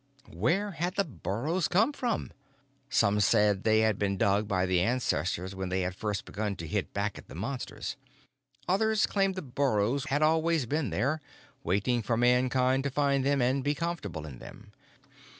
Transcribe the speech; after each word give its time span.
Where 0.31 0.71
had 0.71 0.95
the 0.95 1.03
burrows 1.03 1.67
come 1.67 1.93
from? 1.93 2.31
Some 2.89 3.19
said 3.19 3.61
they 3.61 3.81
had 3.81 3.99
been 3.99 4.17
dug 4.17 4.47
by 4.47 4.65
the 4.65 4.81
ancestors 4.81 5.53
when 5.53 5.69
they 5.69 5.81
had 5.81 5.93
first 5.93 6.25
begun 6.25 6.55
to 6.55 6.65
hit 6.65 6.91
back 6.91 7.19
at 7.19 7.27
the 7.27 7.35
Monsters. 7.35 7.97
Others 8.67 9.05
claimed 9.05 9.35
the 9.35 9.43
burrows 9.43 10.05
had 10.05 10.23
always 10.23 10.65
been 10.65 10.89
there, 10.89 11.21
waiting 11.63 12.01
for 12.01 12.17
Mankind 12.17 12.83
to 12.83 12.89
find 12.89 13.23
them 13.23 13.43
and 13.43 13.63
be 13.63 13.75
comfortable 13.75 14.25
in 14.25 14.39
them. 14.39 14.71